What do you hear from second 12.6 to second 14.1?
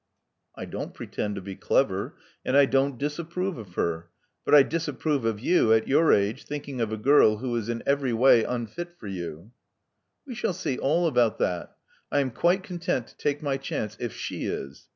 content to take my chance,